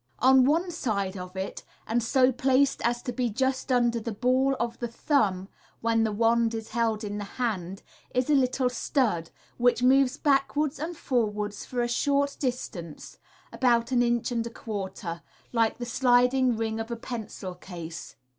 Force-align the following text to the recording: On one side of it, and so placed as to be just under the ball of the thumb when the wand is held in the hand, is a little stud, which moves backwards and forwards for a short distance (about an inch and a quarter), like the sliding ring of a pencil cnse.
On 0.17 0.45
one 0.45 0.71
side 0.71 1.15
of 1.15 1.37
it, 1.37 1.63
and 1.85 2.01
so 2.01 2.31
placed 2.31 2.81
as 2.83 3.03
to 3.03 3.13
be 3.13 3.29
just 3.29 3.71
under 3.71 3.99
the 3.99 4.11
ball 4.11 4.55
of 4.59 4.79
the 4.79 4.87
thumb 4.87 5.47
when 5.81 6.03
the 6.03 6.11
wand 6.11 6.55
is 6.55 6.69
held 6.69 7.03
in 7.03 7.19
the 7.19 7.23
hand, 7.37 7.83
is 8.09 8.27
a 8.27 8.33
little 8.33 8.67
stud, 8.67 9.29
which 9.57 9.83
moves 9.83 10.17
backwards 10.17 10.79
and 10.79 10.97
forwards 10.97 11.65
for 11.67 11.83
a 11.83 11.87
short 11.87 12.35
distance 12.39 13.19
(about 13.53 13.91
an 13.91 14.01
inch 14.01 14.31
and 14.31 14.47
a 14.47 14.49
quarter), 14.49 15.21
like 15.53 15.77
the 15.77 15.85
sliding 15.85 16.57
ring 16.57 16.79
of 16.79 16.89
a 16.89 16.95
pencil 16.95 17.53
cnse. 17.53 18.15